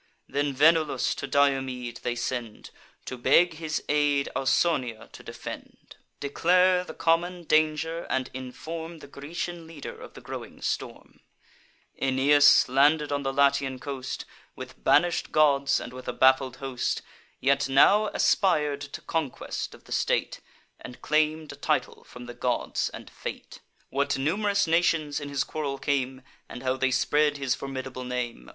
Then 0.27 0.55
Venulus 0.55 1.13
to 1.17 1.27
Diomede 1.27 1.97
they 2.01 2.15
send, 2.15 2.71
To 3.05 3.19
beg 3.19 3.53
his 3.59 3.83
aid 3.87 4.29
Ausonia 4.35 5.11
to 5.11 5.21
defend, 5.21 5.95
Declare 6.19 6.85
the 6.85 6.95
common 6.95 7.43
danger, 7.43 8.07
and 8.09 8.27
inform 8.33 8.97
The 8.97 9.07
Grecian 9.07 9.67
leader 9.67 10.01
of 10.01 10.15
the 10.15 10.19
growing 10.21 10.59
storm: 10.63 11.19
"Aeneas, 11.99 12.67
landed 12.67 13.11
on 13.11 13.21
the 13.21 13.31
Latian 13.31 13.77
coast, 13.77 14.25
With 14.55 14.83
banish'd 14.83 15.31
gods, 15.31 15.79
and 15.79 15.93
with 15.93 16.07
a 16.07 16.13
baffled 16.13 16.55
host, 16.55 17.03
Yet 17.39 17.69
now 17.69 18.07
aspir'd 18.09 18.81
to 18.93 19.01
conquest 19.01 19.75
of 19.75 19.83
the 19.83 19.91
state, 19.91 20.41
And 20.79 20.99
claim'd 21.03 21.51
a 21.51 21.55
title 21.55 22.05
from 22.05 22.25
the 22.25 22.33
gods 22.33 22.89
and 22.89 23.07
fate; 23.07 23.59
What 23.91 24.17
num'rous 24.17 24.65
nations 24.65 25.19
in 25.19 25.29
his 25.29 25.43
quarrel 25.43 25.77
came, 25.77 26.23
And 26.49 26.63
how 26.63 26.75
they 26.75 26.89
spread 26.89 27.37
his 27.37 27.53
formidable 27.53 28.03
name. 28.03 28.49